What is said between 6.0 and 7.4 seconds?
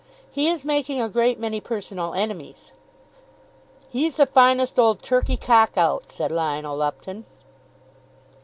said Lionel Lupton.